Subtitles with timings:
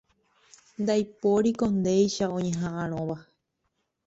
[0.81, 3.17] Ndaipóriko ndéicha oñeha'ãrõva